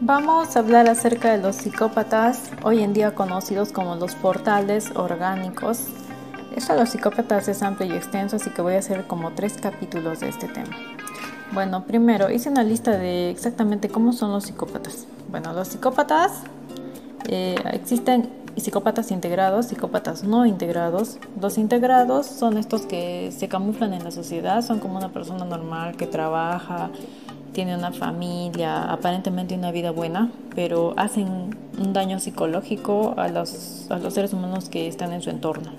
[0.00, 5.86] Vamos a hablar acerca de los psicópatas, hoy en día conocidos como los portales orgánicos.
[6.54, 9.54] Esto de los psicópatas es amplio y extenso, así que voy a hacer como tres
[9.60, 10.70] capítulos de este tema.
[11.52, 15.08] Bueno, primero hice una lista de exactamente cómo son los psicópatas.
[15.30, 16.42] Bueno, los psicópatas
[17.26, 21.18] eh, existen psicópatas integrados, psicópatas no integrados.
[21.40, 25.96] Los integrados son estos que se camuflan en la sociedad, son como una persona normal
[25.96, 26.90] que trabaja,
[27.58, 34.32] tiene una familia, aparentemente una vida buena, pero hacen un daño psicológico a los, seres
[34.32, 35.72] humanos que están en su entorno.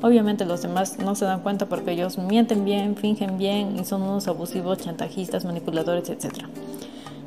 [0.00, 4.00] Obviamente los demás no se dan cuenta porque ellos mienten bien, fingen bien y son
[4.00, 6.46] unos abusivos, chantajistas, manipuladores, etc.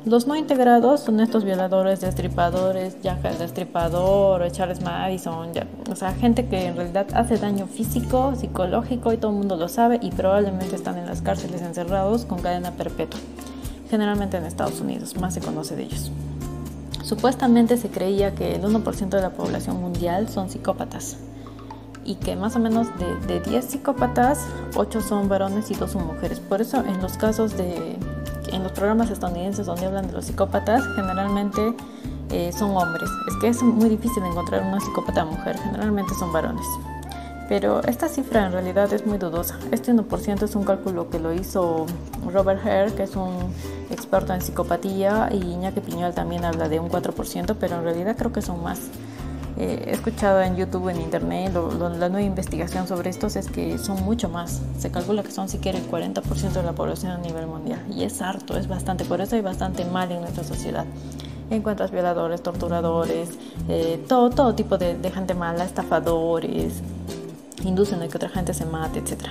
[0.04, 5.50] Los no integrados son estos violadores, destripadores, Jack el Destripador, Charles Madison,
[5.88, 9.68] o sea, gente que en realidad hace daño físico, psicológico y todo el mundo lo
[9.68, 13.20] sabe y probablemente están en las cárceles encerrados con cadena perpetua
[13.92, 16.10] generalmente en Estados Unidos, más se conoce de ellos.
[17.04, 21.18] Supuestamente se creía que el 1% de la población mundial son psicópatas
[22.02, 22.86] y que más o menos
[23.28, 26.40] de, 10 psicópatas, 8 son varones y 2 son mujeres.
[26.40, 27.98] Por eso en los casos de,
[28.50, 31.74] en los programas estadounidenses donde hablan de los psicópatas, generalmente
[32.30, 33.10] eh, son hombres.
[33.28, 36.64] Es que es muy difícil encontrar una psicópata mujer, generalmente son varones.
[37.52, 39.58] Pero esta cifra en realidad es muy dudosa.
[39.72, 41.84] Este 1% es un cálculo que lo hizo
[42.32, 43.52] Robert Hare, que es un
[43.90, 48.32] experto en psicopatía, y Iñaki Piñol también habla de un 4%, pero en realidad creo
[48.32, 48.80] que son más.
[49.58, 54.02] Eh, he escuchado en YouTube, en Internet, la nueva investigación sobre estos es que son
[54.02, 54.62] mucho más.
[54.78, 57.84] Se calcula que son siquiera el 40% de la población a nivel mundial.
[57.94, 59.04] Y es harto, es bastante.
[59.04, 60.86] Por eso hay bastante mal en nuestra sociedad
[61.50, 63.28] encuentras violadores, torturadores,
[63.68, 66.82] eh, todo, todo tipo de, de, gente mala, estafadores,
[67.68, 69.28] inducen a que otra gente se mate, etc.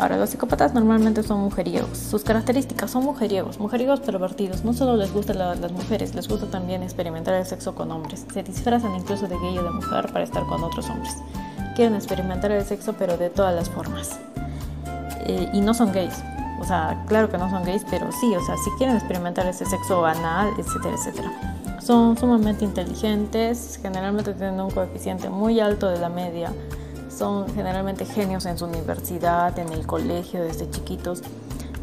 [0.00, 1.98] Ahora, los psicópatas normalmente son mujeriegos.
[1.98, 4.64] Sus características son mujeriegos, mujeriegos pervertidos.
[4.64, 8.24] No solo les gustan las mujeres, les gusta también experimentar el sexo con hombres.
[8.32, 11.14] Se disfrazan incluso de gay o de mujer para estar con otros hombres.
[11.76, 14.18] Quieren experimentar el sexo, pero de todas las formas.
[15.26, 16.14] Eh, y no son gays.
[16.62, 19.66] O sea, claro que no son gays, pero sí, o sea, si quieren experimentar ese
[19.66, 21.30] sexo anal, etcétera, etcétera.
[21.82, 26.54] Son sumamente inteligentes, generalmente tienen un coeficiente muy alto de la media
[27.20, 31.20] son generalmente genios en su universidad, en el colegio, desde chiquitos.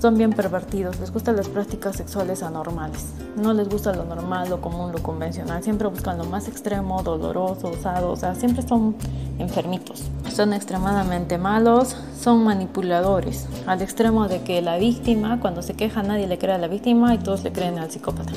[0.02, 3.06] Son bien pervertidos, les gustan las prácticas sexuales anormales.
[3.36, 5.62] No les gusta lo normal, lo común, lo convencional.
[5.62, 8.14] Siempre buscan lo más extremo, doloroso, osado.
[8.14, 8.96] O sea, siempre son
[9.38, 10.06] enfermitos.
[10.34, 13.48] Son extremadamente malos, son manipuladores.
[13.68, 17.14] Al extremo de que la víctima, cuando se queja, nadie le cree a la víctima
[17.14, 18.34] y todos le creen al psicópata.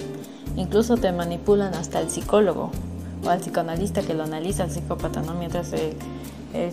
[0.55, 2.71] Incluso te manipulan hasta el psicólogo
[3.25, 5.33] o al psicoanalista que lo analiza al psicópata, ¿no?
[5.33, 5.73] Mientras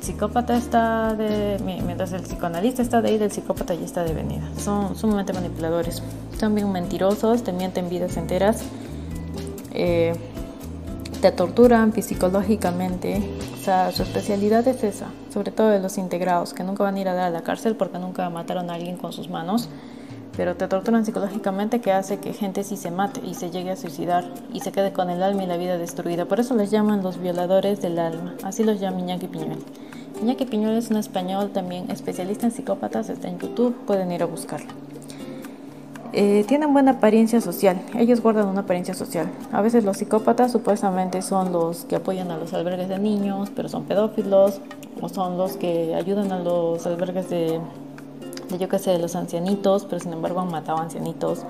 [0.01, 4.49] psicópata está de, mientras el psicoanalista está de ahí, el psicópata ya está de venida.
[4.57, 6.01] Son sumamente manipuladores,
[6.39, 8.63] son bien mentirosos, te mienten vidas enteras,
[9.73, 10.15] eh,
[11.21, 13.21] te torturan psicológicamente.
[13.53, 16.99] O sea, su especialidad es esa, sobre todo de los integrados, que nunca van a
[16.99, 19.69] ir a dar a la cárcel porque nunca mataron a alguien con sus manos
[20.37, 23.75] pero te torturan psicológicamente que hace que gente sí se mate y se llegue a
[23.75, 26.25] suicidar y se quede con el alma y la vida destruida.
[26.25, 29.57] Por eso les llaman los violadores del alma, así los llama Iñaki Piñol.
[30.21, 34.27] Iñaki Piñol es un español también especialista en psicópatas, está en YouTube, pueden ir a
[34.27, 34.69] buscarlo.
[36.13, 39.27] Eh, tienen buena apariencia social, ellos guardan una apariencia social.
[39.51, 43.69] A veces los psicópatas supuestamente son los que apoyan a los albergues de niños, pero
[43.69, 44.61] son pedófilos,
[45.01, 47.59] o son los que ayudan a los albergues de
[48.49, 51.43] de yo que sé, de los ancianitos, pero sin embargo han matado ancianitos.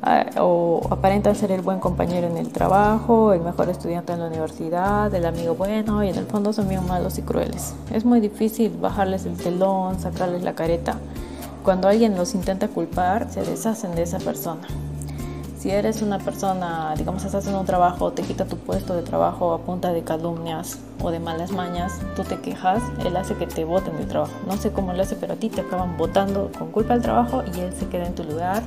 [0.00, 4.28] Ah, o aparenta ser el buen compañero en el trabajo, el mejor estudiante en la
[4.28, 7.74] universidad, el amigo bueno y en el fondo son bien malos y crueles.
[7.92, 10.98] Es muy difícil bajarles el telón, sacarles la careta.
[11.64, 14.62] Cuando alguien los intenta culpar, se deshacen de esa persona.
[15.58, 19.52] Si eres una persona, digamos, estás en un trabajo, te quita tu puesto de trabajo
[19.52, 23.64] a punta de calumnias o de malas mañas, tú te quejas, él hace que te
[23.64, 24.32] voten del trabajo.
[24.46, 27.42] No sé cómo lo hace, pero a ti te acaban votando con culpa del trabajo
[27.52, 28.62] y él se queda en tu lugar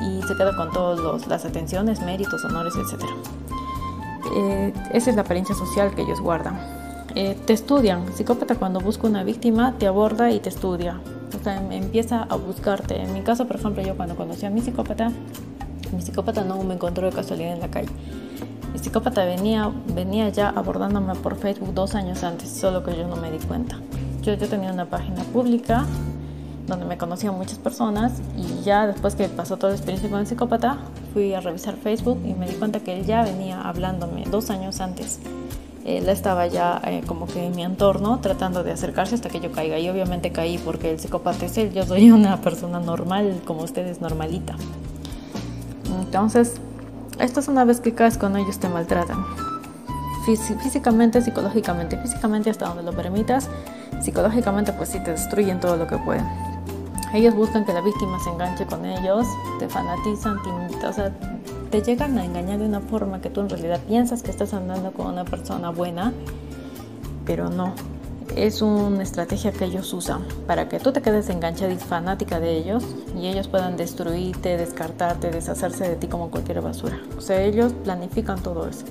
[0.00, 3.04] y se queda con todas las atenciones, méritos, honores, etc.
[4.34, 6.58] Eh, esa es la apariencia social que ellos guardan.
[7.14, 8.10] Eh, te estudian.
[8.14, 11.02] Psicópata cuando busca una víctima te aborda y te estudia.
[11.38, 12.98] O sea, em, empieza a buscarte.
[12.98, 15.12] En mi caso, por ejemplo, yo cuando conocí a mi psicópata,
[15.94, 17.88] mi psicópata no me encontró de casualidad en la calle.
[18.72, 23.16] Mi psicópata venía, venía ya abordándome por Facebook dos años antes, solo que yo no
[23.16, 23.78] me di cuenta.
[24.22, 25.86] Yo, yo tenía una página pública
[26.66, 30.26] donde me conocían muchas personas y ya después que pasó toda la experiencia con el
[30.26, 30.78] psicópata,
[31.12, 34.80] fui a revisar Facebook y me di cuenta que él ya venía hablándome dos años
[34.80, 35.20] antes.
[35.84, 39.52] Él estaba ya eh, como que en mi entorno tratando de acercarse hasta que yo
[39.52, 43.62] caiga y obviamente caí porque el psicópata es él, yo soy una persona normal como
[43.62, 44.56] ustedes, normalita.
[46.00, 46.54] Entonces,
[47.18, 49.24] Esto es una vez que caes con ellos te maltratan.
[50.26, 53.48] Físicamente, psicológicamente, físicamente hasta donde lo permitas,
[54.00, 56.26] psicológicamente pues sí te destruyen todo lo que pueden.
[57.12, 59.26] Ellos buscan que la víctima se enganche con ellos,
[59.60, 61.12] te fanatizan, te, o sea,
[61.70, 64.92] te llegan a engañar de una forma que tú en realidad piensas que estás andando
[64.92, 66.12] con una persona buena,
[67.26, 67.74] pero no.
[68.36, 72.56] Es una estrategia que ellos usan para que tú te quedes enganchada y fanática de
[72.56, 72.84] ellos
[73.16, 77.00] y ellos puedan destruirte, descartarte, deshacerse de ti como cualquier basura.
[77.16, 78.86] O sea, ellos planifican todo eso.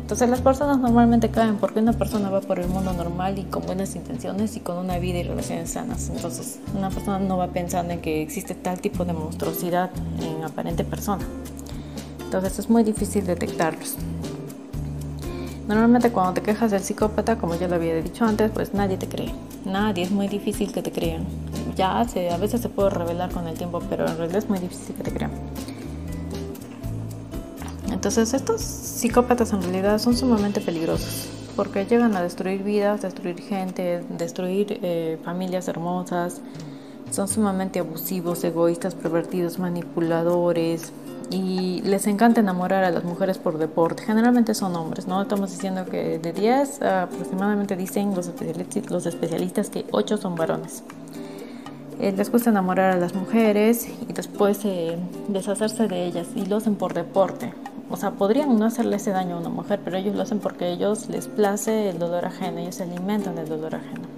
[0.00, 3.64] Entonces las personas normalmente caen porque una persona va por el mundo normal y con
[3.64, 6.10] buenas intenciones y con una vida y relaciones sanas.
[6.12, 9.90] Entonces una persona no va pensando en que existe tal tipo de monstruosidad
[10.20, 11.24] en aparente persona.
[12.24, 13.96] Entonces es muy difícil detectarlos.
[15.68, 19.08] Normalmente cuando te quejas del psicópata, como ya lo había dicho antes, pues nadie te
[19.08, 19.32] cree.
[19.64, 21.24] Nadie, es muy difícil que te crean.
[21.76, 24.58] Ya se, a veces se puede revelar con el tiempo, pero en realidad es muy
[24.58, 25.30] difícil que te crean.
[27.90, 34.02] Entonces estos psicópatas en realidad son sumamente peligrosos porque llegan a destruir vidas, destruir gente,
[34.10, 36.40] destruir eh, familias hermosas.
[37.10, 40.92] Son sumamente abusivos, egoístas, pervertidos, manipuladores,
[41.32, 44.02] y les encanta enamorar a las mujeres por deporte.
[44.02, 45.22] Generalmente son hombres, ¿no?
[45.22, 50.84] Estamos diciendo que de 10 aproximadamente dicen los especialistas, que 8 son varones.
[52.00, 54.98] Eh, les gusta enamorar a las mujeres y después eh,
[55.28, 57.52] deshacerse de ellas y lo hacen por deporte.
[57.90, 60.70] O sea, podrían no hacerle ese daño a una mujer, pero ellos lo hacen porque
[60.72, 64.11] ellos les place el dolor ajeno, ellos se alimentan del dolor ajeno.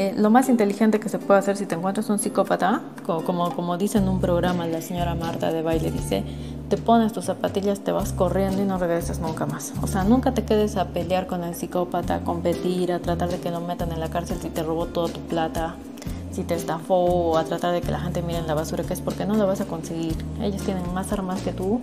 [0.00, 3.76] Eh, lo más inteligente que se puede hacer si te encuentras un psicópata, como, como,
[3.76, 6.24] dice en un programa la señora Marta de baile, dice,
[6.70, 9.74] te pones tus zapatillas, te vas corriendo y no regresas nunca más.
[9.82, 13.40] O sea, nunca te quedes a pelear con el psicópata, a competir, a tratar de
[13.40, 15.74] que lo metan en la cárcel si te robó toda tu plata,
[16.32, 18.94] si te estafó, o a tratar de que la gente mire en la basura, que
[18.94, 20.16] es porque no lo vas a conseguir.
[20.40, 21.82] Ellos tienen más armas que tú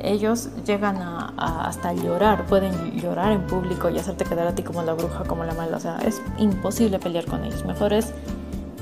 [0.00, 4.82] ellos llegan a, hasta llorar, pueden llorar en público y hacerte quedar a ti como
[4.82, 5.76] la bruja, como la mala.
[5.76, 7.64] O sea, es imposible pelear con ellos.
[7.64, 8.12] Mejor es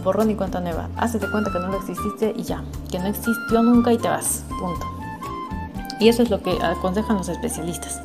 [0.03, 0.88] borrón y cuenta nueva.
[0.97, 2.62] Hazte cuenta que no lo exististe y ya.
[2.91, 4.44] Que no existió nunca y te vas.
[4.49, 4.87] Punto.
[6.00, 8.00] Y eso es lo que aconsejan los especialistas.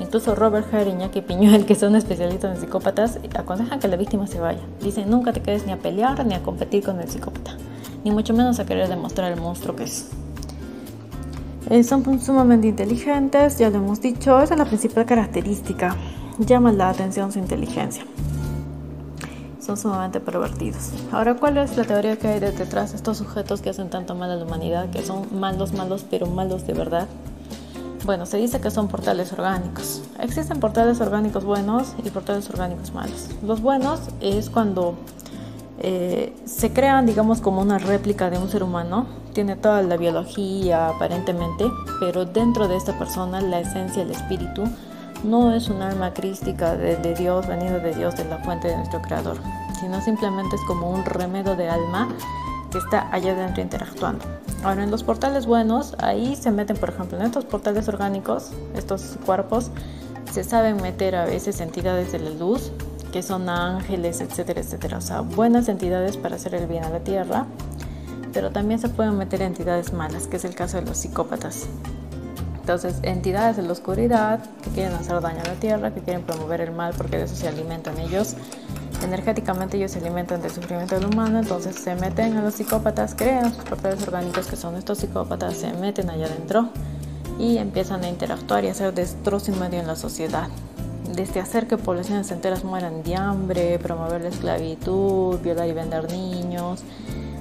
[0.00, 4.40] Incluso Robert Hare y Piñuel, que son especialistas en psicópatas, aconsejan que la víctima se
[4.40, 4.60] vaya.
[4.80, 7.56] Dicen, nunca te quedes ni a pelear ni a competir con el psicópata.
[8.02, 10.10] Ni mucho menos a querer demostrar el monstruo que es.
[11.70, 15.96] Eh, son sumamente inteligentes, ya lo hemos dicho, esa es la principal característica.
[16.38, 18.04] Llama la atención su inteligencia.
[19.60, 20.90] Son sumamente pervertidos.
[21.12, 24.30] Ahora, ¿cuál es la teoría que hay detrás de estos sujetos que hacen tanto mal
[24.30, 27.06] a la humanidad, que son malos, malos, pero malos de verdad?
[28.04, 30.02] Bueno, se dice que son portales orgánicos.
[30.18, 33.28] Existen portales orgánicos buenos y portales orgánicos malos.
[33.46, 34.96] Los buenos es cuando
[35.78, 39.06] eh, se crean, digamos, como una réplica de un ser humano.
[39.32, 41.64] Tiene toda la biología aparentemente,
[42.00, 44.64] pero dentro de esta persona la esencia, el espíritu,
[45.24, 49.00] no es un alma crística de, Dios, venido de Dios, de la fuente de nuestro
[49.00, 49.38] Creador,
[49.80, 52.08] sino simplemente es como un remedio de alma
[52.70, 54.24] que está allá dentro interactuando.
[54.64, 59.18] Ahora, en los portales buenos, ahí se meten, por ejemplo, en estos portales orgánicos, estos
[59.24, 59.70] cuerpos,
[60.30, 62.72] se saben meter a veces entidades de la luz,
[63.12, 64.98] que son ángeles, etcétera, etcétera.
[64.98, 67.46] O sea, buenas entidades para hacer el bien a la tierra,
[68.32, 71.66] pero también se pueden meter entidades malas, que es el caso de los psicópatas.
[72.60, 76.60] Entonces, entidades de la oscuridad que quieren hacer daño a la tierra, que quieren promover
[76.60, 78.36] el mal porque de eso se alimentan ellos.
[79.02, 83.52] Energéticamente ellos se alimentan del sufrimiento del humano, entonces se meten a los psicópatas, crean
[83.52, 86.68] sus propios orgánicos que son estos psicópatas, se meten allá adentro
[87.38, 90.48] y empiezan a interactuar y hacer destrozo medio en la sociedad
[91.14, 96.82] desde hacer que poblaciones enteras mueran de hambre, promover la esclavitud, violar y vender niños,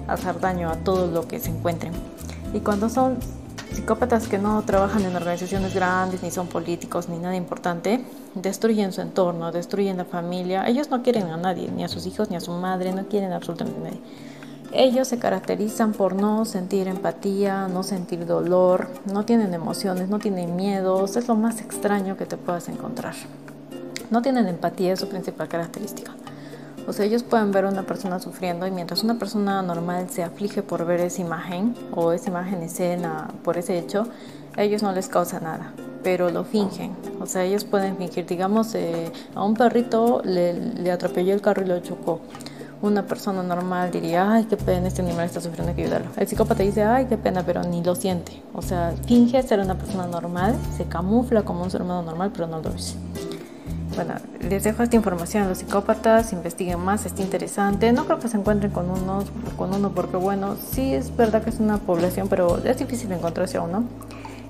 [0.07, 1.93] hacer daño a todo lo que se encuentren.
[2.53, 3.17] Y cuando son
[3.73, 8.03] psicópatas que no trabajan en organizaciones grandes, ni son políticos, ni nada importante,
[8.35, 10.67] destruyen su entorno, destruyen la familia.
[10.67, 13.33] Ellos no quieren a nadie, ni a sus hijos, ni a su madre, no quieren
[13.33, 14.01] absolutamente a nadie.
[14.73, 20.55] Ellos se caracterizan por no sentir empatía, no sentir dolor, no tienen emociones, no tienen
[20.55, 21.17] miedos.
[21.17, 23.15] Es lo más extraño que te puedas encontrar
[24.11, 26.11] no tienen empatía, es su principal característica.
[26.87, 30.63] O sea, ellos pueden ver una persona sufriendo y mientras una persona normal se aflige
[30.63, 34.07] por ver esa imagen o esa imagen escena por ese hecho,
[34.57, 35.73] ellos no les causa nada,
[36.03, 36.95] pero lo fingen.
[37.19, 41.63] O sea, ellos pueden fingir, digamos, eh, a un perrito le, le atropelló el carro
[41.63, 42.21] y lo chocó
[42.81, 46.09] una persona normal diría, ay, qué pena, este animal está sufriendo, hay que ayudarlo.
[46.17, 48.41] El psicópata dice, ay, qué pena, pero ni lo siente.
[48.53, 52.47] O sea, finge ser una persona normal, se camufla como un ser humano normal, pero
[52.47, 52.95] no lo es.
[53.95, 57.91] Bueno, les dejo esta información a los psicópatas, investiguen más, está interesante.
[57.91, 59.23] No creo que se encuentren con uno,
[59.57, 63.57] con uno porque, bueno, sí es verdad que es una población, pero es difícil encontrarse
[63.57, 63.83] a uno.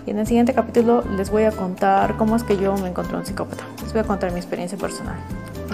[0.05, 3.17] Y en el siguiente capítulo les voy a contar cómo es que yo me encontré
[3.17, 3.63] un psicópata.
[3.81, 5.15] Les voy a contar mi experiencia personal.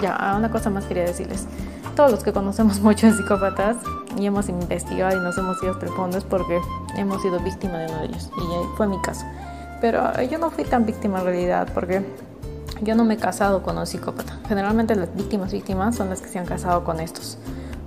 [0.02, 1.46] Ya, una cosa más quería decirles.
[1.94, 3.76] Todos los que conocemos muchos psicópatas
[4.18, 6.58] y hemos investigado y nos hemos ido profundos porque
[6.96, 8.30] hemos sido víctimas de uno de ellos.
[8.36, 9.24] Y fue mi caso.
[9.80, 12.04] Pero yo no fui tan víctima en realidad porque
[12.82, 14.38] yo no me he casado con un psicópata.
[14.48, 17.38] Generalmente las víctimas víctimas son las que se han casado con estos.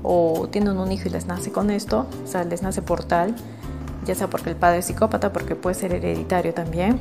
[0.03, 3.35] O tienen un hijo y les nace con esto, o sea, les nace portal,
[4.05, 6.99] ya sea porque el padre es psicópata, porque puede ser hereditario también.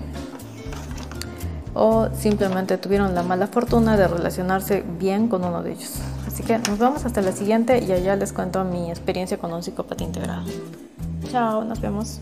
[1.72, 5.94] O simplemente tuvieron la mala fortuna de relacionarse bien con uno de ellos.
[6.26, 9.62] Así que nos vemos hasta la siguiente y allá les cuento mi experiencia con un
[9.62, 10.46] psicópata integrado.
[11.30, 12.20] Chao, nos vemos.